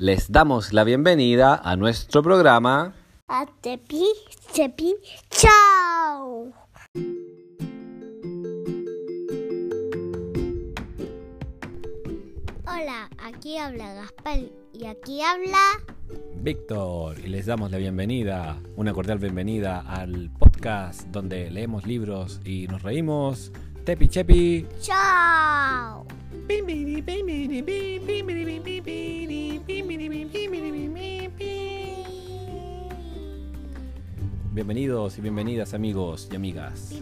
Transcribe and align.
Les 0.00 0.30
damos 0.30 0.72
la 0.72 0.84
bienvenida 0.84 1.56
a 1.56 1.74
nuestro 1.74 2.22
programa. 2.22 2.94
A 3.26 3.46
Tepi, 3.60 4.04
Tepi, 4.54 4.94
chao. 5.28 6.52
Hola, 12.64 13.10
aquí 13.18 13.58
habla 13.58 13.92
Gaspar 13.94 14.38
y 14.72 14.86
aquí 14.86 15.20
habla 15.20 15.58
Víctor 16.42 17.18
y 17.18 17.26
les 17.26 17.46
damos 17.46 17.72
la 17.72 17.78
bienvenida, 17.78 18.62
una 18.76 18.92
cordial 18.92 19.18
bienvenida 19.18 19.80
al 19.80 20.30
podcast 20.38 21.08
donde 21.08 21.50
leemos 21.50 21.88
libros 21.88 22.40
y 22.44 22.68
nos 22.68 22.82
reímos. 22.82 23.50
Tepi 23.84 24.06
Chepi. 24.06 24.66
chao. 24.80 25.87
Bienvenidos 34.58 35.16
y 35.16 35.20
bienvenidas 35.20 35.72
amigos 35.72 36.28
y 36.32 36.34
amigas. 36.34 36.92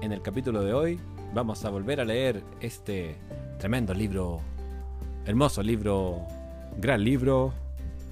En 0.00 0.12
el 0.12 0.22
capítulo 0.22 0.62
de 0.62 0.72
hoy 0.72 1.00
vamos 1.34 1.64
a 1.64 1.70
volver 1.70 2.00
a 2.00 2.04
leer 2.04 2.44
este 2.60 3.16
tremendo 3.58 3.92
libro, 3.92 4.38
hermoso 5.26 5.64
libro, 5.64 6.28
gran 6.78 7.02
libro, 7.02 7.52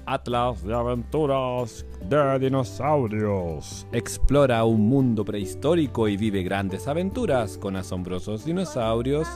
Atlas 0.05 0.61
de 0.61 0.73
aventuras 0.73 1.85
de 2.09 2.39
dinosaurios. 2.39 3.87
Explora 3.93 4.65
un 4.65 4.89
mundo 4.89 5.23
prehistórico 5.23 6.09
y 6.09 6.17
vive 6.17 6.43
grandes 6.43 6.85
aventuras 6.85 7.57
con 7.57 7.77
asombrosos 7.77 8.43
dinosaurios 8.43 9.29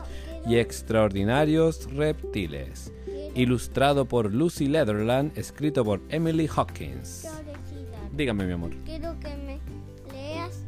y 0.46 0.58
extraordinarios 0.58 1.90
reptiles. 1.94 2.92
Ilustrado 3.36 4.06
por 4.06 4.32
Lucy 4.32 4.68
Leatherland, 4.68 5.36
escrito 5.38 5.84
por 5.84 6.02
Emily 6.10 6.48
Hawkins. 6.56 7.28
Dígame, 8.16 8.46
mi 8.46 8.54
amor. 8.54 8.72
Quiero 8.86 9.20
que 9.20 9.36
me 9.38 9.60
leas 10.14 10.60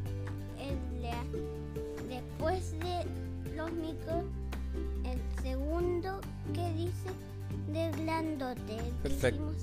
el 0.60 1.02
lea- 1.02 1.24
después 2.10 2.72
de 2.80 3.56
los 3.56 3.72
micros 3.72 4.24
el 5.04 5.44
segundo 5.44 6.20
que 6.56 6.74
dice 6.74 7.10
de 7.72 7.92
que 8.66 8.82
Perfecto. 9.04 9.54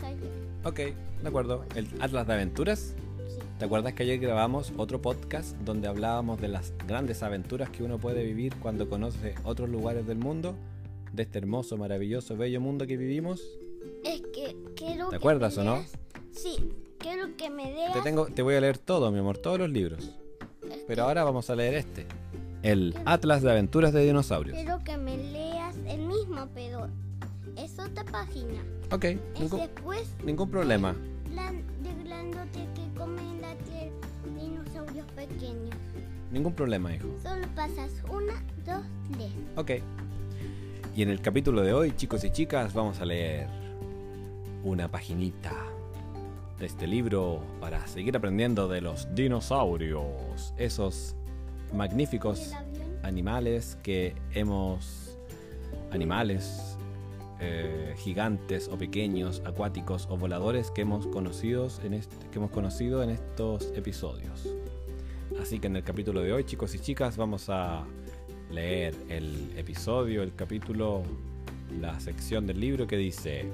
Ok, 0.65 0.77
de 0.77 0.95
acuerdo. 1.29 1.65
¿El 1.75 1.89
Atlas 2.01 2.25
de 2.29 2.33
aventuras? 2.35 2.95
Sí. 3.27 3.39
¿Te 3.59 3.65
acuerdas 3.65 3.95
que 3.95 4.05
ayer 4.05 4.21
grabamos 4.21 4.73
otro 4.77 5.03
podcast 5.03 5.57
donde 5.59 5.89
hablábamos 5.89 6.41
de 6.41 6.47
las 6.49 6.73
grandes 6.87 7.25
aventuras 7.25 7.69
que 7.71 7.83
uno 7.83 7.99
puede 7.99 8.23
vivir 8.23 8.55
cuando 8.57 8.89
conoce 8.89 9.35
otros 9.43 9.69
lugares 9.69 10.07
del 10.07 10.19
mundo? 10.19 10.55
De 11.13 11.25
este 11.25 11.39
hermoso, 11.39 11.77
maravilloso, 11.77 12.37
bello 12.37 12.61
mundo 12.61 12.87
que 12.87 12.97
vivimos. 12.97 13.43
Es 14.05 14.23
que 14.33 14.57
quiero 14.75 15.07
¿Te 15.07 15.11
que 15.11 15.17
acuerdas 15.17 15.57
me 15.57 15.63
o 15.63 15.65
no? 15.65 15.85
Sí, 16.31 16.73
quiero 16.99 17.37
que 17.37 17.51
me 17.51 17.73
leas 17.73 17.93
Te, 17.93 18.01
tengo, 18.01 18.27
te 18.27 18.43
voy 18.43 18.55
a 18.55 18.61
leer 18.61 18.79
todo, 18.79 19.11
mi 19.13 19.19
amor, 19.19 19.37
todos 19.39 19.59
los 19.59 19.71
libros. 19.71 20.11
este, 20.63 20.85
Pero 20.87 21.05
ahora 21.05 21.25
vamos 21.25 21.51
a 21.51 21.57
leer 21.57 21.75
este. 21.75 22.07
El 22.63 22.95
Atlas 23.05 23.43
de 23.43 23.51
aventuras 23.51 23.93
de 23.93 24.05
dinosaurios. 24.05 24.57
Quiero 24.57 24.83
que 24.85 24.97
me 24.97 25.17
leas 25.19 25.77
el 25.87 26.01
mismo, 26.07 26.49
pero 26.55 26.89
es 27.57 27.79
otra 27.79 28.05
página. 28.05 28.63
Ok, 28.91 29.05
Es 29.05 29.19
ningún, 29.41 29.61
después 29.61 30.15
ningún 30.25 30.51
problema. 30.51 30.97
grandote 32.05 32.61
que 32.75 32.99
comen 32.99 33.41
la 33.43 33.55
tierra 33.57 33.93
dinosaurios 34.41 35.07
pequeños. 35.13 35.75
Ningún 36.31 36.55
problema, 36.55 36.95
hijo. 36.95 37.09
Solo 37.23 37.47
pasas 37.55 37.91
una, 38.11 38.43
dos, 38.65 38.85
tres. 39.13 39.31
Ok. 39.57 39.83
Y 40.95 41.01
en 41.01 41.09
el 41.09 41.23
capítulo 41.23 41.63
de 41.63 41.73
hoy, 41.73 41.97
chicos 41.97 42.23
y 42.23 42.31
chicas, 42.31 42.75
vamos 42.75 43.01
a 43.01 43.07
leer 43.07 43.49
una 44.63 44.91
paginita 44.91 45.55
de 46.59 46.67
este 46.67 46.87
libro 46.87 47.41
para 47.61 47.87
seguir 47.87 48.15
aprendiendo 48.15 48.69
de 48.69 48.83
los 48.83 49.15
dinosaurios. 49.15 50.53
Esos 50.59 51.17
magníficos 51.73 52.53
animales 53.03 53.79
que 53.83 54.15
hemos... 54.35 55.17
Animales 55.93 56.77
eh, 57.41 57.95
gigantes 57.97 58.69
o 58.69 58.77
pequeños, 58.77 59.43
acuáticos 59.47 60.07
o 60.11 60.19
voladores 60.19 60.71
que 60.71 60.83
hemos, 60.83 61.07
conocidos 61.07 61.81
en 61.85 61.99
que 62.01 62.39
hemos 62.39 62.51
conocido 62.51 63.03
en 63.03 63.11
estos 63.11 63.73
episodios. 63.75 64.47
Así 65.41 65.59
que 65.59 65.69
en 65.69 65.77
el 65.77 65.85
capítulo 65.85 66.21
de 66.21 66.35
hoy, 66.35 66.45
chicos 66.45 66.75
y 66.75 66.79
chicas, 66.79 67.17
vamos 67.17 67.49
a 67.49 67.87
leer 68.53 68.95
el 69.09 69.53
episodio, 69.57 70.23
el 70.23 70.35
capítulo, 70.35 71.03
la 71.81 71.99
sección 72.01 72.47
del 72.47 72.61
libro 72.61 72.87
que 72.87 72.97
dice 72.97 73.47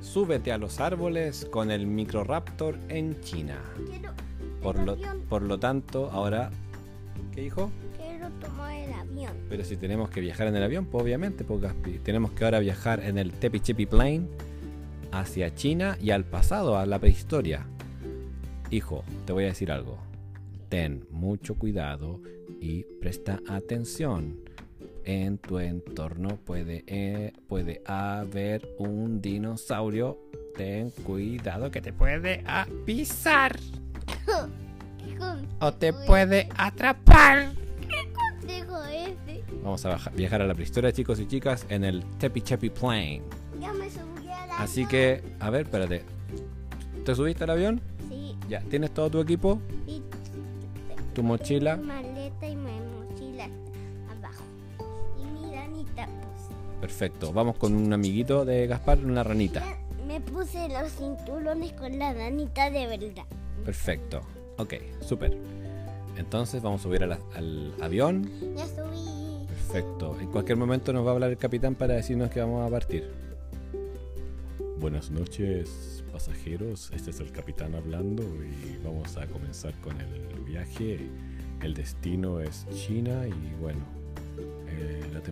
Súbete 0.00 0.50
a 0.52 0.58
los 0.58 0.80
árboles 0.80 1.46
con 1.50 1.70
el 1.70 1.86
Microraptor 1.86 2.76
en 2.88 3.20
China. 3.20 3.58
Quiero 3.86 4.10
Por 4.60 4.76
el 4.78 4.86
lo, 4.86 4.92
avión. 4.92 5.20
por 5.28 5.42
lo 5.42 5.58
tanto, 5.58 6.10
ahora... 6.10 6.50
¿Qué 7.32 7.42
dijo? 7.42 7.70
Quiero 7.96 8.28
tomar 8.40 8.74
el 8.74 8.92
avión. 8.92 9.32
Pero 9.48 9.64
si 9.64 9.76
tenemos 9.76 10.10
que 10.10 10.20
viajar 10.20 10.48
en 10.48 10.56
el 10.56 10.62
avión, 10.64 10.86
pues 10.86 11.04
obviamente, 11.04 11.44
pues 11.44 11.60
Gaspi. 11.60 12.00
Tenemos 12.00 12.32
que 12.32 12.44
ahora 12.44 12.58
viajar 12.58 13.00
en 13.00 13.16
el 13.16 13.32
Tepi 13.32 13.60
Chepi 13.60 13.86
Plane 13.86 14.26
hacia 15.12 15.54
China 15.54 15.96
y 16.00 16.10
al 16.10 16.24
pasado, 16.24 16.76
a 16.76 16.84
la 16.84 16.98
prehistoria. 16.98 17.64
Hijo, 18.70 19.04
te 19.24 19.32
voy 19.32 19.44
a 19.44 19.48
decir 19.48 19.70
algo. 19.70 19.98
Ten 20.68 21.06
mucho 21.10 21.54
cuidado 21.54 22.20
y 22.62 22.84
presta 23.00 23.40
atención. 23.48 24.38
En 25.04 25.38
tu 25.38 25.58
entorno 25.58 26.36
puede, 26.44 26.84
eh, 26.86 27.32
puede 27.48 27.82
haber 27.86 28.68
un 28.78 29.20
dinosaurio. 29.20 30.16
Ten 30.56 30.90
cuidado 31.04 31.70
que 31.72 31.80
te 31.80 31.92
puede 31.92 32.44
pisar 32.84 33.58
¿Qué 34.16 35.18
o 35.60 35.72
te 35.74 35.92
puede 35.92 36.48
atrapar. 36.56 37.52
consejo 38.14 38.84
ese? 38.84 39.42
Vamos 39.62 39.84
a 39.86 39.98
viajar 40.14 40.42
a 40.42 40.46
la 40.46 40.54
prehistoria, 40.54 40.92
chicos 40.92 41.18
y 41.18 41.26
chicas, 41.26 41.66
en 41.68 41.82
el 41.84 42.04
Tepi 42.18 42.40
Chepi 42.42 42.70
Plane. 42.70 43.22
Ya 43.60 43.72
me 43.72 43.90
subí 43.90 44.28
al 44.28 44.50
avión. 44.50 44.56
Así 44.58 44.86
que, 44.86 45.22
a 45.40 45.50
ver, 45.50 45.62
espérate. 45.62 46.04
¿Te 47.04 47.14
subiste 47.16 47.42
al 47.44 47.50
avión? 47.50 47.80
Sí, 48.08 48.36
Ya, 48.48 48.60
¿tienes 48.60 48.92
todo 48.94 49.10
tu 49.10 49.20
equipo? 49.20 49.60
y 49.86 50.00
¿Tu 51.14 51.22
mochila? 51.22 51.76
Perfecto. 56.92 57.32
Vamos 57.32 57.56
con 57.56 57.74
un 57.74 57.90
amiguito 57.94 58.44
de 58.44 58.66
Gaspar, 58.66 58.98
una 58.98 59.22
ranita. 59.24 59.60
Ya 59.60 60.04
Me 60.06 60.20
puse 60.20 60.68
los 60.68 60.92
cinturones 60.92 61.72
con 61.72 61.98
la 61.98 62.12
ranita 62.12 62.68
de 62.70 62.86
verdad. 62.86 63.24
Perfecto. 63.64 64.20
Ok, 64.58 64.74
súper. 65.00 65.38
Entonces 66.18 66.60
vamos 66.62 66.82
a 66.82 66.84
subir 66.84 67.02
a 67.02 67.06
la- 67.06 67.18
al 67.34 67.72
avión. 67.80 68.30
Ya 68.54 68.66
subí. 68.66 69.46
Perfecto. 69.46 70.18
En 70.20 70.26
cualquier 70.30 70.58
momento 70.58 70.92
nos 70.92 71.06
va 71.06 71.10
a 71.10 71.14
hablar 71.14 71.30
el 71.30 71.38
capitán 71.38 71.74
para 71.76 71.94
decirnos 71.94 72.28
que 72.30 72.40
vamos 72.40 72.66
a 72.66 72.70
partir. 72.70 73.10
Buenas 74.78 75.10
noches, 75.10 76.04
pasajeros. 76.12 76.90
Este 76.94 77.10
es 77.10 77.20
el 77.20 77.32
capitán 77.32 77.74
hablando 77.74 78.22
y 78.22 78.76
vamos 78.84 79.16
a 79.16 79.26
comenzar 79.28 79.72
con 79.80 79.98
el 79.98 80.40
viaje. 80.44 81.08
El 81.62 81.72
destino 81.72 82.38
es 82.40 82.66
China 82.74 83.26
y 83.26 83.54
bueno, 83.62 83.80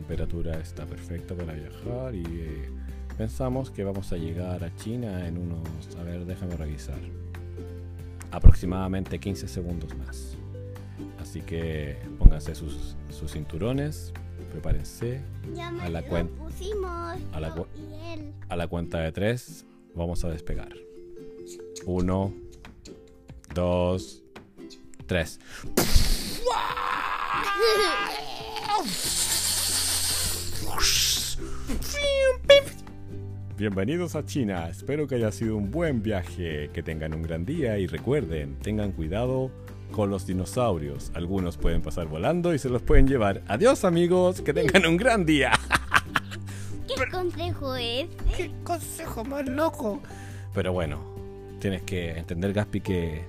temperatura 0.01 0.59
está 0.61 0.87
perfecta 0.87 1.35
para 1.35 1.53
viajar 1.53 2.15
y 2.15 2.23
eh, 2.25 2.71
pensamos 3.19 3.71
que 3.71 3.85
vamos 3.85 4.11
a 4.13 4.17
llegar 4.17 4.65
a 4.65 4.75
China 4.77 5.27
en 5.29 5.37
unos, 5.37 5.61
a 5.99 6.03
ver, 6.03 6.25
déjame 6.25 6.57
revisar, 6.57 6.99
aproximadamente 8.31 9.19
15 9.19 9.47
segundos 9.47 9.95
más. 9.99 10.37
Así 11.21 11.43
que 11.43 11.99
pónganse 12.19 12.55
sus, 12.55 12.97
sus 13.11 13.33
cinturones, 13.33 14.13
prepárense. 14.51 15.21
Ya 15.55 15.71
me 15.71 15.83
A 15.83 15.89
la 15.91 16.01
lo 16.01 16.07
cuen- 16.09 16.29
pusimos. 16.29 17.19
a 17.33 17.41
la. 17.41 17.55
A 18.49 18.57
la 18.57 18.67
cuenta 18.69 18.99
de 19.01 19.13
tres 19.13 19.67
vamos 19.95 20.25
a 20.25 20.29
despegar. 20.31 20.73
Uno, 21.87 22.33
dos, 23.55 24.23
tres. 25.07 25.39
Bienvenidos 33.57 34.17
a 34.17 34.25
China, 34.25 34.69
espero 34.71 35.07
que 35.07 35.17
haya 35.17 35.31
sido 35.31 35.57
un 35.57 35.71
buen 35.71 36.03
viaje, 36.03 36.71
que 36.73 36.83
tengan 36.83 37.13
un 37.13 37.23
gran 37.23 37.45
día 37.45 37.79
y 37.79 37.87
recuerden, 37.87 38.57
tengan 38.61 38.93
cuidado 38.93 39.51
con 39.93 40.09
los 40.09 40.27
dinosaurios. 40.27 41.13
Algunos 41.15 41.59
pueden 41.59 41.83
pasar 41.83 42.07
volando 42.07 42.55
y 42.55 42.59
se 42.59 42.71
los 42.71 42.81
pueden 42.81 43.07
llevar. 43.07 43.43
Adiós 43.49 43.85
amigos, 43.85 44.41
que 44.41 44.55
tengan 44.55 44.87
un 44.87 44.97
gran 44.97 45.27
día. 45.27 45.53
¿Qué 46.89 47.11
consejo 47.11 47.77
es? 47.77 48.09
¡Qué 48.37 48.51
consejo 48.65 49.25
más 49.25 49.47
loco! 49.47 50.01
Pero 50.55 50.73
bueno, 50.73 50.99
tienes 51.61 51.83
que 51.83 52.13
entender, 52.13 52.53
Gaspi, 52.53 52.81
que 52.81 53.25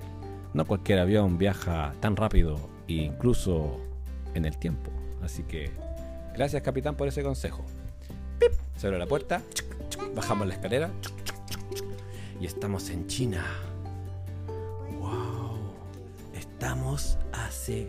no 0.54 0.64
cualquier 0.64 0.98
avión 0.98 1.38
viaja 1.38 1.94
tan 2.00 2.16
rápido 2.16 2.58
e 2.88 2.94
incluso 2.94 3.80
en 4.34 4.44
el 4.44 4.56
tiempo. 4.56 4.90
Así 5.22 5.42
que 5.42 5.70
gracias, 6.34 6.62
capitán, 6.62 6.96
por 6.96 7.08
ese 7.08 7.22
consejo. 7.22 7.64
Se 8.76 8.86
abre 8.86 8.98
la 8.98 9.06
puerta, 9.06 9.42
bajamos 10.14 10.48
la 10.48 10.54
escalera 10.54 10.90
y 12.40 12.46
estamos 12.46 12.90
en 12.90 13.06
China. 13.06 13.44
¡Wow! 14.98 15.58
Estamos 16.34 17.18
hace 17.32 17.88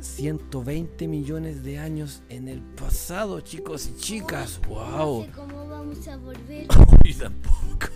120 0.00 1.06
millones 1.06 1.62
de 1.62 1.78
años 1.78 2.22
en 2.28 2.48
el 2.48 2.60
pasado, 2.60 3.40
chicos 3.40 3.86
y 3.86 3.96
chicas. 3.96 4.60
¡Wow! 4.68 5.20
No 5.20 5.24
sé 5.26 5.30
cómo 5.32 5.68
vamos 5.68 6.08
a 6.08 6.16
volver. 6.16 6.66
Uy, 7.04 7.14
tampoco. 7.14 7.86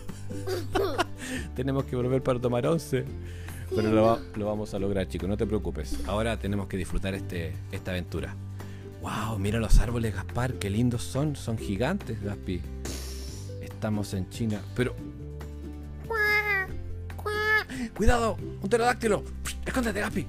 tenemos 1.56 1.84
que 1.84 1.96
volver 1.96 2.22
para 2.22 2.38
tomar 2.38 2.66
once. 2.66 3.04
Pero 3.74 4.20
lo 4.36 4.46
vamos 4.46 4.72
a 4.74 4.78
lograr, 4.78 5.08
chicos, 5.08 5.28
no 5.28 5.36
te 5.36 5.44
preocupes. 5.44 5.98
Ahora 6.06 6.38
tenemos 6.38 6.68
que 6.68 6.76
disfrutar 6.76 7.14
este, 7.14 7.52
esta 7.72 7.90
aventura. 7.90 8.36
¡Wow! 9.06 9.38
Mira 9.38 9.60
los 9.60 9.78
árboles, 9.78 10.12
Gaspar, 10.12 10.54
qué 10.54 10.68
lindos 10.68 11.04
son. 11.04 11.36
Son 11.36 11.56
gigantes, 11.56 12.20
Gaspi. 12.20 12.60
Estamos 13.62 14.12
en 14.14 14.28
China, 14.30 14.60
pero. 14.74 14.96
¡Cuidado! 17.96 18.36
¡Un 18.60 18.68
pterodáctilo! 18.68 19.22
¡Escóndete, 19.64 20.00
Gaspi! 20.00 20.26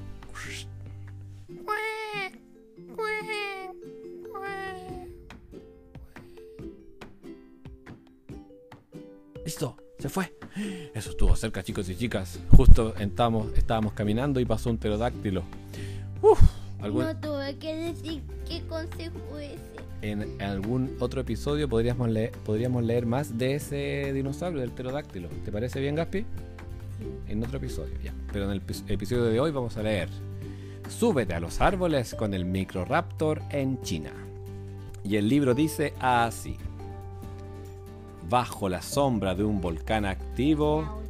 ¡Listo! 9.43 9.75
¡Se 9.97 10.07
fue! 10.07 10.37
Eso 10.93 11.09
estuvo 11.09 11.35
cerca, 11.35 11.63
chicos 11.63 11.89
y 11.89 11.95
chicas. 11.95 12.39
Justo 12.51 12.93
estábamos, 12.97 13.57
estábamos 13.57 13.93
caminando 13.93 14.39
y 14.39 14.45
pasó 14.45 14.69
un 14.69 14.77
pterodáctilo. 14.77 15.43
Uf, 16.21 16.39
algún- 16.87 17.03
No 17.03 17.15
tuve 17.17 17.55
que 17.57 17.75
decir 17.75 18.21
qué 18.47 18.61
consejo 18.67 19.37
ese. 19.39 19.57
en 20.01 20.41
algún 20.41 20.95
otro 20.99 21.21
episodio 21.21 21.67
podríamos 21.69 22.09
leer, 22.09 22.31
podríamos 22.45 22.83
leer 22.83 23.05
más 23.05 23.37
de 23.37 23.55
ese 23.55 24.11
dinosaurio, 24.13 24.61
del 24.61 24.71
pterodáctilo. 24.71 25.27
¿Te 25.45 25.51
parece 25.51 25.79
bien, 25.79 25.95
Gaspi? 25.95 26.25
En 27.27 27.43
otro 27.43 27.57
episodio, 27.57 27.93
ya. 28.03 28.13
Pero 28.33 28.45
en 28.45 28.51
el 28.51 28.61
epi- 28.65 28.83
episodio 28.89 29.23
de 29.25 29.39
hoy 29.39 29.51
vamos 29.51 29.77
a 29.77 29.83
leer 29.83 30.09
Súbete 30.89 31.33
a 31.33 31.39
los 31.41 31.59
árboles 31.59 32.15
con 32.15 32.33
el 32.33 32.45
Microraptor 32.45 33.41
en 33.51 33.81
China. 33.81 34.11
Y 35.03 35.17
el 35.17 35.27
libro 35.27 35.53
dice 35.53 35.93
así. 35.99 36.55
Bajo 38.29 38.69
la 38.69 38.81
sombra 38.81 39.35
de 39.35 39.43
un 39.43 39.59
volcán 39.61 40.05
activo, 40.05 41.01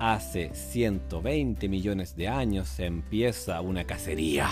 hace 0.00 0.54
120 0.54 1.68
millones 1.68 2.16
de 2.16 2.28
años 2.28 2.78
empieza 2.80 3.60
una 3.60 3.84
cacería. 3.84 4.48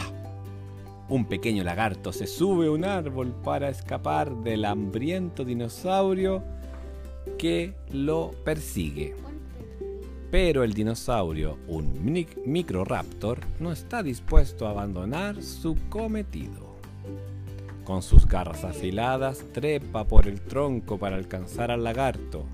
Un 1.09 1.27
pequeño 1.27 1.63
lagarto 1.65 2.13
se 2.13 2.27
sube 2.27 2.67
a 2.69 2.71
un 2.71 2.85
árbol 2.85 3.35
para 3.43 3.69
escapar 3.69 4.35
del 4.37 4.65
hambriento 4.65 5.45
dinosaurio 5.45 6.43
que 7.39 7.75
lo 7.91 8.31
persigue. 8.45 9.15
Pero 10.31 10.65
el 10.65 10.73
dinosaurio, 10.73 11.59
un 11.69 12.25
microraptor, 12.47 13.41
no 13.61 13.71
está 13.71 14.03
dispuesto 14.03 14.67
a 14.67 14.71
abandonar 14.71 15.43
su 15.43 15.77
cometido. 15.91 16.73
Con 17.85 18.01
sus 18.01 18.27
garras 18.27 18.65
afiladas, 18.65 19.45
trepa 19.53 20.07
por 20.07 20.27
el 20.27 20.41
tronco 20.41 20.99
para 20.99 21.17
alcanzar 21.17 21.71
al 21.71 21.85
lagarto. 21.85 22.47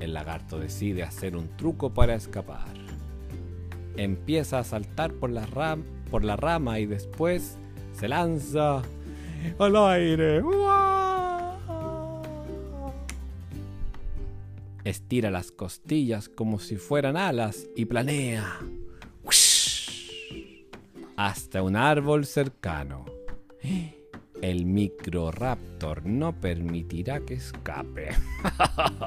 El 0.00 0.12
lagarto 0.12 0.58
decide 0.58 1.02
hacer 1.02 1.36
un 1.36 1.48
truco 1.56 1.94
para 1.94 2.14
escapar. 2.14 2.74
Empieza 3.96 4.58
a 4.58 4.64
saltar 4.64 5.12
por 5.14 5.30
la, 5.30 5.46
ram- 5.46 5.84
por 6.10 6.24
la 6.24 6.36
rama 6.36 6.80
y 6.80 6.86
después 6.86 7.58
se 8.00 8.08
lanza 8.08 8.80
al 9.58 9.76
aire. 9.76 10.42
Estira 14.84 15.30
las 15.30 15.52
costillas 15.52 16.30
como 16.30 16.60
si 16.60 16.76
fueran 16.76 17.18
alas 17.18 17.68
y 17.76 17.84
planea 17.84 18.58
hasta 21.16 21.62
un 21.62 21.76
árbol 21.76 22.24
cercano. 22.24 23.04
El 24.40 24.64
microraptor 24.64 26.06
no 26.06 26.32
permitirá 26.32 27.20
que 27.20 27.34
escape. 27.34 28.08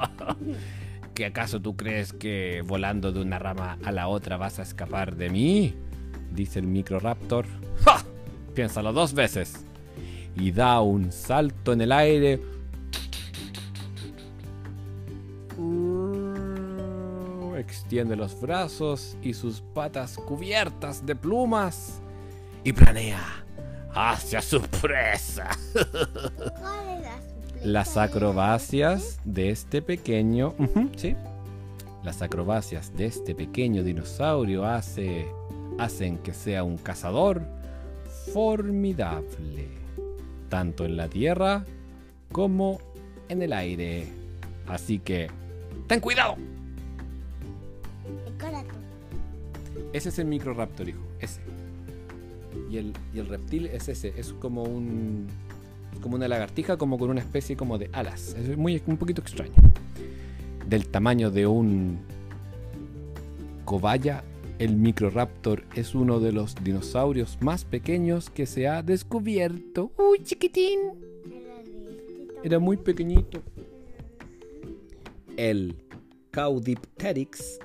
¿Que 1.14 1.26
acaso 1.26 1.60
tú 1.60 1.76
crees 1.76 2.12
que 2.12 2.62
volando 2.64 3.10
de 3.10 3.20
una 3.20 3.40
rama 3.40 3.76
a 3.82 3.90
la 3.90 4.06
otra 4.06 4.36
vas 4.36 4.60
a 4.60 4.62
escapar 4.62 5.16
de 5.16 5.30
mí? 5.30 5.74
Dice 6.32 6.60
el 6.60 6.68
microraptor. 6.68 7.63
Piénsalo 8.54 8.92
dos 8.92 9.12
veces. 9.12 9.64
Y 10.36 10.52
da 10.52 10.80
un 10.80 11.12
salto 11.12 11.72
en 11.72 11.80
el 11.80 11.92
aire. 11.92 12.40
Extiende 17.58 18.14
los 18.14 18.40
brazos 18.40 19.16
y 19.22 19.34
sus 19.34 19.60
patas 19.60 20.16
cubiertas 20.16 21.04
de 21.04 21.16
plumas. 21.16 22.00
Y 22.62 22.72
planea 22.72 23.44
hacia 23.94 24.40
su 24.40 24.60
presa. 24.60 25.50
¿Cuál 25.72 26.88
es 26.88 27.02
la 27.02 27.20
supleta 27.20 27.66
Las 27.66 27.96
acrobacias 27.96 29.18
de 29.24 29.50
este 29.50 29.82
pequeño. 29.82 30.54
Sí. 30.96 31.16
Las 32.02 32.22
acrobacias 32.22 32.94
de 32.96 33.06
este 33.06 33.34
pequeño 33.34 33.82
dinosaurio 33.82 34.64
hace, 34.66 35.26
hacen 35.78 36.18
que 36.18 36.34
sea 36.34 36.62
un 36.62 36.76
cazador 36.76 37.42
formidable. 38.32 39.68
Tanto 40.48 40.84
en 40.84 40.96
la 40.96 41.08
tierra 41.08 41.64
como 42.32 42.80
en 43.28 43.42
el 43.42 43.52
aire. 43.52 44.08
Así 44.66 44.98
que. 44.98 45.28
¡Ten 45.86 46.00
cuidado! 46.00 46.36
Ese 49.92 50.08
es 50.08 50.18
el 50.18 50.26
microraptor, 50.26 50.88
hijo. 50.88 51.00
Ese. 51.20 51.40
Y 52.70 52.78
el, 52.78 52.92
y 53.14 53.20
el 53.20 53.28
reptil 53.28 53.66
es 53.66 53.88
ese. 53.88 54.12
Es 54.16 54.32
como 54.32 54.64
un. 54.64 55.28
Como 56.00 56.16
una 56.16 56.28
lagartija, 56.28 56.76
como 56.76 56.98
con 56.98 57.10
una 57.10 57.20
especie 57.20 57.56
como 57.56 57.78
de 57.78 57.88
alas. 57.92 58.34
Es 58.34 58.56
muy, 58.56 58.82
un 58.86 58.96
poquito 58.96 59.20
extraño. 59.20 59.54
Del 60.68 60.88
tamaño 60.88 61.30
de 61.30 61.46
un. 61.46 62.00
Cobaya, 63.64 64.24
el 64.64 64.76
microraptor 64.76 65.64
es 65.74 65.94
uno 65.94 66.20
de 66.20 66.32
los 66.32 66.54
dinosaurios 66.64 67.36
más 67.42 67.66
pequeños 67.66 68.30
que 68.30 68.46
se 68.46 68.66
ha 68.66 68.82
descubierto. 68.82 69.92
¡Uy, 69.98 70.20
chiquitín! 70.24 70.78
Era 72.42 72.58
muy 72.58 72.78
pequeñito. 72.78 73.42
El 75.36 75.76
Caudipteryx 76.30 77.58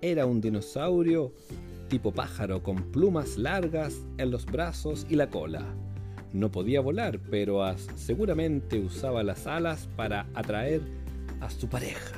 era 0.00 0.24
un 0.24 0.40
dinosaurio 0.40 1.34
tipo 1.88 2.10
pájaro 2.10 2.62
con 2.62 2.90
plumas 2.90 3.36
largas 3.36 4.00
en 4.16 4.30
los 4.30 4.46
brazos 4.46 5.06
y 5.10 5.16
la 5.16 5.28
cola. 5.28 5.66
No 6.32 6.50
podía 6.50 6.80
volar, 6.80 7.20
pero 7.30 7.62
seguramente 7.96 8.78
usaba 8.78 9.22
las 9.22 9.46
alas 9.46 9.90
para 9.94 10.26
atraer 10.34 10.80
a 11.40 11.50
su 11.50 11.68
pareja, 11.68 12.16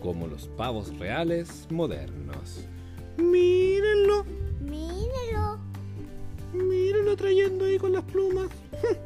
como 0.00 0.26
los 0.26 0.48
pavos 0.48 0.98
reales 0.98 1.66
modernos. 1.70 2.66
Mírenlo, 3.22 4.24
Míralo. 4.60 5.58
mírenlo 6.52 7.16
trayendo 7.16 7.64
ahí 7.64 7.78
con 7.78 7.92
las 7.92 8.04
plumas. 8.04 8.48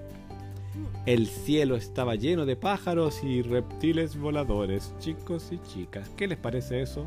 El 1.06 1.26
cielo 1.26 1.76
estaba 1.76 2.14
lleno 2.14 2.46
de 2.46 2.56
pájaros 2.56 3.22
y 3.22 3.42
reptiles 3.42 4.16
voladores, 4.16 4.94
chicos 5.00 5.52
y 5.52 5.58
chicas. 5.58 6.10
¿Qué 6.16 6.26
les 6.26 6.38
parece 6.38 6.80
eso? 6.80 7.06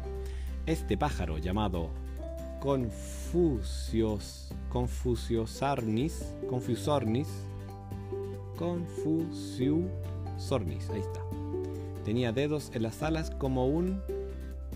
Este 0.68 0.98
pájaro 0.98 1.40
llamado 1.40 1.90
Confucios, 2.60 4.54
Confuciosarnis, 4.70 6.36
Confusornis, 6.50 7.28
Confuciusornis, 8.58 10.90
ahí 10.90 11.00
está. 11.00 11.22
Tenía 12.06 12.32
dedos 12.32 12.70
en 12.74 12.84
las 12.84 13.02
alas 13.02 13.32
como 13.32 13.66
un 13.68 14.02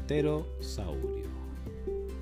pterosaurio. 0.08 1.21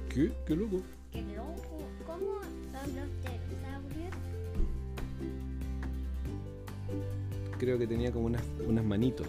¿Qué? 0.10 0.32
¿Qué 0.46 0.56
loco? 0.56 0.82
Qué 1.12 1.22
loco. 1.22 1.78
¿Cómo 2.06 2.42
son 2.42 2.96
los 2.96 3.10
pterosaurios? 3.22 4.16
creo 7.60 7.78
que 7.78 7.86
tenía 7.86 8.12
como 8.12 8.26
unas, 8.26 8.44
unas 8.68 8.84
manitos. 8.84 9.28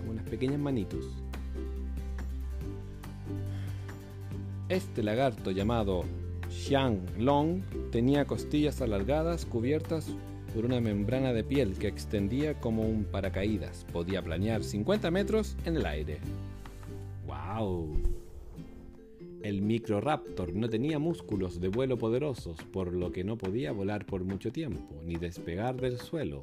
Como 0.00 0.12
unas 0.12 0.24
pequeñas 0.24 0.58
manitos. 0.58 1.06
Este 4.68 5.02
lagarto 5.02 5.50
llamado 5.50 6.04
Xianglong 6.50 7.62
tenía 7.90 8.26
costillas 8.26 8.82
alargadas 8.82 9.46
cubiertas 9.46 10.08
por 10.54 10.64
una 10.64 10.80
membrana 10.80 11.32
de 11.32 11.44
piel 11.44 11.78
que 11.78 11.88
extendía 11.88 12.60
como 12.60 12.82
un 12.82 13.04
paracaídas. 13.04 13.86
Podía 13.92 14.22
planear 14.22 14.62
50 14.62 15.10
metros 15.10 15.56
en 15.64 15.76
el 15.76 15.86
aire. 15.86 16.18
¡Wow! 17.26 18.13
El 19.44 19.60
Microraptor 19.60 20.54
no 20.54 20.70
tenía 20.70 20.98
músculos 20.98 21.60
de 21.60 21.68
vuelo 21.68 21.98
poderosos, 21.98 22.56
por 22.72 22.94
lo 22.94 23.12
que 23.12 23.24
no 23.24 23.36
podía 23.36 23.72
volar 23.72 24.06
por 24.06 24.24
mucho 24.24 24.50
tiempo, 24.50 25.02
ni 25.04 25.16
despegar 25.16 25.78
del 25.78 25.98
suelo, 25.98 26.40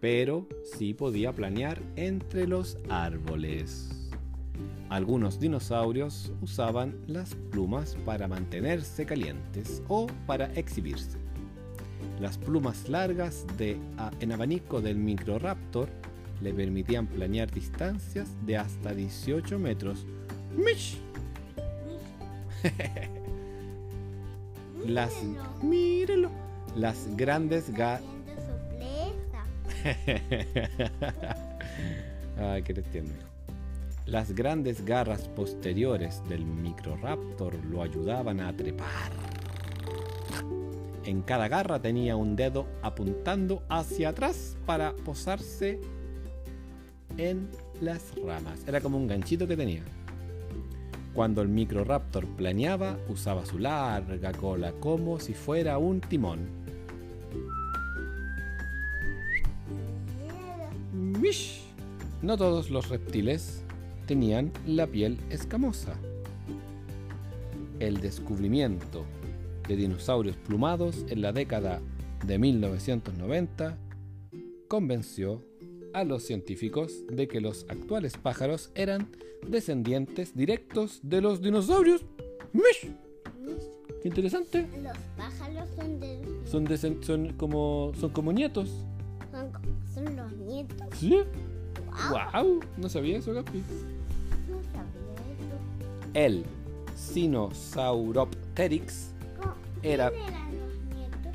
pero 0.00 0.46
sí 0.62 0.94
podía 0.94 1.32
planear 1.32 1.82
entre 1.96 2.46
los 2.46 2.78
árboles. 2.88 4.12
Algunos 4.90 5.40
dinosaurios 5.40 6.32
usaban 6.40 6.96
las 7.08 7.34
plumas 7.50 7.96
para 8.04 8.28
mantenerse 8.28 9.04
calientes 9.04 9.82
o 9.88 10.06
para 10.28 10.46
exhibirse. 10.54 11.18
Las 12.20 12.38
plumas 12.38 12.88
largas 12.88 13.44
de, 13.58 13.76
en 14.20 14.30
abanico 14.30 14.80
del 14.80 14.98
Microraptor 14.98 15.88
le 16.40 16.54
permitían 16.54 17.08
planear 17.08 17.50
distancias 17.50 18.28
de 18.46 18.56
hasta 18.56 18.94
18 18.94 19.58
metros. 19.58 20.06
¡Mish! 20.56 21.00
Las. 24.86 25.12
Las 26.74 27.08
grandes 27.16 27.72
garras. 27.72 28.02
Ay, 32.38 32.62
qué 32.62 32.74
tierno, 32.74 33.10
hijo. 33.10 33.26
Las 34.06 34.32
grandes 34.32 34.84
garras 34.84 35.28
posteriores 35.28 36.22
del 36.28 36.44
Microraptor 36.44 37.54
lo 37.64 37.82
ayudaban 37.82 38.40
a 38.40 38.54
trepar. 38.56 39.12
En 41.04 41.22
cada 41.22 41.48
garra 41.48 41.80
tenía 41.80 42.16
un 42.16 42.36
dedo 42.36 42.66
apuntando 42.82 43.62
hacia 43.68 44.10
atrás 44.10 44.56
para 44.66 44.94
posarse 44.94 45.80
en 47.16 47.48
las 47.80 48.12
ramas. 48.24 48.64
Era 48.66 48.80
como 48.80 48.96
un 48.96 49.06
ganchito 49.06 49.46
que 49.46 49.56
tenía. 49.56 49.84
Cuando 51.16 51.40
el 51.40 51.48
Microraptor 51.48 52.26
planeaba, 52.36 52.98
usaba 53.08 53.46
su 53.46 53.58
larga 53.58 54.32
cola 54.32 54.72
como 54.72 55.18
si 55.18 55.32
fuera 55.32 55.78
un 55.78 56.02
timón. 56.02 56.40
Mish. 60.92 61.62
No 62.20 62.36
todos 62.36 62.68
los 62.68 62.90
reptiles 62.90 63.64
tenían 64.06 64.52
la 64.66 64.86
piel 64.86 65.16
escamosa. 65.30 65.94
El 67.80 68.02
descubrimiento 68.02 69.06
de 69.66 69.76
dinosaurios 69.76 70.36
plumados 70.36 71.06
en 71.08 71.22
la 71.22 71.32
década 71.32 71.80
de 72.26 72.38
1990 72.38 73.78
convenció 74.68 75.42
a 75.94 76.04
los 76.04 76.24
científicos 76.24 77.04
de 77.08 77.26
que 77.26 77.40
los 77.40 77.64
actuales 77.70 78.18
pájaros 78.18 78.70
eran 78.74 79.08
descendientes 79.46 80.36
directos 80.36 81.00
de 81.02 81.20
los 81.20 81.40
dinosaurios. 81.40 82.04
¡Mish! 82.52 82.90
¡Qué 84.02 84.08
interesante! 84.08 84.66
Los 84.82 84.96
pájaros 85.16 85.68
son 85.76 86.00
de... 86.00 86.20
Son, 86.46 86.66
son, 87.02 87.32
como, 87.34 87.92
son 87.98 88.10
como 88.10 88.32
nietos. 88.32 88.84
Son, 89.30 89.52
son 89.92 90.16
los 90.16 90.32
nietos. 90.32 90.88
¿Sí? 90.94 91.18
Wow. 92.10 92.60
No 92.76 92.88
sabía 92.88 93.18
eso, 93.18 93.32
Gapi. 93.32 93.62
No 94.48 94.62
sabía 94.72 95.14
eso. 95.40 95.56
El 96.14 96.44
Sinosauropteryx 96.94 99.12
era... 99.82 100.10
¿Quién 100.10 100.22
eran 100.24 100.58
los 100.58 100.78
nietos? 100.94 101.34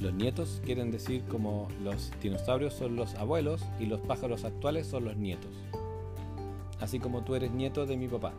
Los 0.00 0.14
nietos 0.14 0.62
quieren 0.64 0.90
decir 0.90 1.22
como 1.24 1.68
los 1.82 2.10
dinosaurios 2.22 2.72
son 2.74 2.96
los 2.96 3.14
abuelos 3.14 3.62
y 3.78 3.86
los 3.86 4.00
pájaros 4.00 4.44
actuales 4.44 4.86
son 4.86 5.04
los 5.04 5.16
nietos. 5.16 5.50
Así 6.84 7.00
como 7.00 7.22
tú 7.22 7.34
eres 7.34 7.50
nieto 7.50 7.86
de 7.86 7.96
mi 7.96 8.06
papá. 8.08 8.34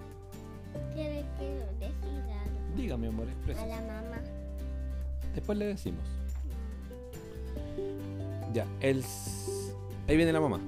Tiene 0.94 1.26
que 1.40 1.46
decir 1.80 2.32
algo 2.32 2.76
Dígame, 2.78 3.08
amor, 3.08 3.28
a 3.28 3.32
expresa. 3.32 3.66
la 3.66 3.78
mamá. 3.82 4.22
Después 5.34 5.58
le 5.58 5.66
decimos. 5.66 6.04
Ya, 8.54 8.68
el... 8.82 9.04
Ahí 10.08 10.16
viene 10.16 10.32
la 10.32 10.40
mamá. 10.42 10.60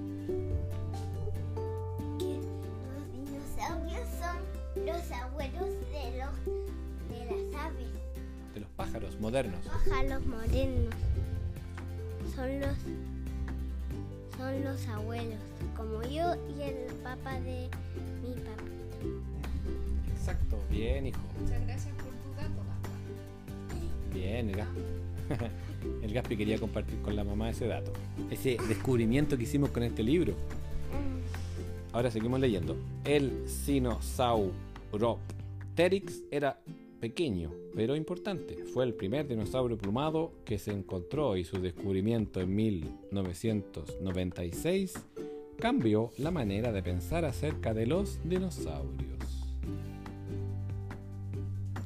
que 2.17 2.25
los 2.25 3.13
dinosaurios 3.13 4.07
son 4.19 4.83
los 4.83 5.11
abuelos 5.11 5.69
de 5.91 6.17
los 6.17 6.35
de 7.09 7.25
las 7.25 7.61
aves. 7.63 7.93
De 8.55 8.59
los 8.61 8.69
pájaros 8.71 9.19
modernos. 9.19 9.59
Pájaros 9.67 10.25
modernos. 10.25 10.95
Son 12.35 12.59
los 12.59 12.75
son 14.47 14.63
los 14.63 14.87
abuelos, 14.87 15.39
como 15.75 16.01
yo 16.03 16.35
y 16.57 16.61
el 16.61 16.75
papá 17.03 17.37
de 17.41 17.67
mi 18.23 18.33
papá. 18.35 18.63
Exacto. 20.15 20.57
Bien, 20.69 21.07
hijo. 21.07 21.19
Muchas 21.41 21.59
gracias 21.65 21.93
por 21.95 22.05
tu 22.05 22.31
dato, 22.37 22.63
Gasta. 22.65 22.89
Bien, 24.13 24.49
el 24.49 24.55
Gaspi. 24.55 24.79
el 26.03 26.13
Gaspi 26.13 26.37
quería 26.37 26.57
compartir 26.59 27.01
con 27.01 27.17
la 27.17 27.25
mamá 27.25 27.49
ese 27.49 27.67
dato. 27.67 27.91
Ese 28.31 28.55
descubrimiento 28.69 29.37
que 29.37 29.43
hicimos 29.43 29.71
con 29.71 29.83
este 29.83 30.01
libro. 30.01 30.33
Ahora 31.91 32.09
seguimos 32.09 32.39
leyendo. 32.39 32.77
El 33.03 33.49
Sinosauropteryx 33.49 36.23
era 36.31 36.57
pequeño, 36.99 37.51
pero 37.75 37.95
importante. 37.95 38.65
Fue 38.65 38.83
el 38.85 38.93
primer 38.93 39.27
dinosaurio 39.27 39.77
plumado 39.77 40.31
que 40.45 40.57
se 40.57 40.71
encontró 40.71 41.35
y 41.37 41.43
su 41.43 41.59
descubrimiento 41.59 42.41
en 42.41 42.55
1996 42.55 44.95
cambió 45.59 46.11
la 46.17 46.31
manera 46.31 46.71
de 46.71 46.81
pensar 46.83 47.25
acerca 47.25 47.73
de 47.73 47.87
los 47.87 48.19
dinosaurios. 48.23 49.17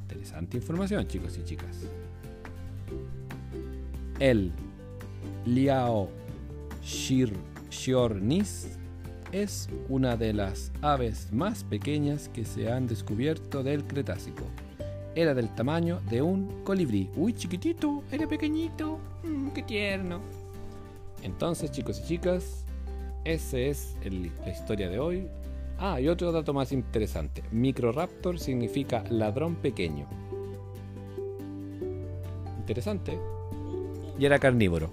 Interesante 0.03 0.57
información, 0.57 1.07
chicos 1.07 1.35
y 1.37 1.43
chicas. 1.43 1.87
El 4.19 4.51
Liao 5.45 6.09
Shir 6.83 7.33
es 9.31 9.69
una 9.89 10.17
de 10.17 10.33
las 10.33 10.71
aves 10.81 11.31
más 11.31 11.63
pequeñas 11.63 12.29
que 12.29 12.45
se 12.45 12.71
han 12.71 12.85
descubierto 12.85 13.63
del 13.63 13.85
Cretácico. 13.85 14.43
Era 15.15 15.33
del 15.33 15.53
tamaño 15.53 15.99
de 16.09 16.21
un 16.21 16.63
colibrí. 16.63 17.09
Uy, 17.15 17.33
chiquitito, 17.33 18.03
era 18.11 18.27
pequeñito. 18.27 18.97
Mm, 19.23 19.49
qué 19.49 19.63
tierno. 19.63 20.21
Entonces, 21.21 21.69
chicos 21.71 21.99
y 21.99 22.07
chicas, 22.07 22.65
esa 23.25 23.57
es 23.59 23.97
el- 24.03 24.31
la 24.45 24.49
historia 24.51 24.89
de 24.89 24.99
hoy. 24.99 25.27
Ah, 25.77 25.99
y 25.99 26.07
otro 26.07 26.31
dato 26.31 26.53
más 26.53 26.71
interesante. 26.71 27.43
Microraptor 27.51 28.39
significa 28.39 29.03
ladrón 29.09 29.55
pequeño. 29.55 30.07
Interesante. 32.59 33.17
Y 34.17 34.25
era 34.25 34.39
carnívoro. 34.39 34.91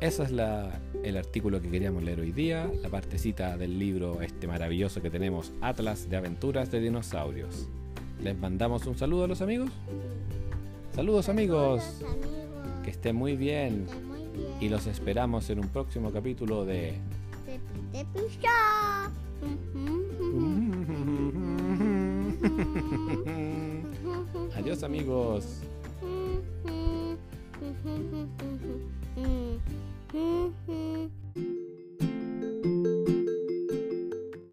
Ese 0.00 0.24
es 0.24 0.32
la- 0.32 0.80
el 1.04 1.16
artículo 1.16 1.62
que 1.62 1.70
queríamos 1.70 2.02
leer 2.02 2.20
hoy 2.20 2.32
día, 2.32 2.68
la 2.82 2.88
partecita 2.88 3.56
del 3.56 3.78
libro 3.78 4.20
este 4.20 4.48
maravilloso 4.48 5.00
que 5.00 5.10
tenemos, 5.10 5.52
Atlas 5.60 6.10
de 6.10 6.16
Aventuras 6.16 6.70
de 6.70 6.80
Dinosaurios. 6.80 7.68
Les 8.22 8.38
mandamos 8.38 8.86
un 8.86 8.96
saludo 8.96 9.24
a 9.24 9.26
los 9.26 9.42
amigos. 9.42 9.70
Saludos 10.94 11.28
amigos. 11.28 11.82
Hola, 12.00 12.12
amigos. 12.12 12.82
Que 12.84 12.90
estén 12.90 13.16
muy 13.16 13.36
bien. 13.36 13.86
Estén 13.86 14.08
muy 14.08 14.20
bien. 14.20 14.52
Y 14.60 14.68
los 14.68 14.86
esperamos 14.86 15.50
en 15.50 15.58
un 15.58 15.68
próximo 15.68 16.12
capítulo 16.12 16.64
de... 16.64 16.94
Tepi, 17.92 18.20
ya. 18.40 19.10
Adiós 24.56 24.82
amigos. 24.84 25.62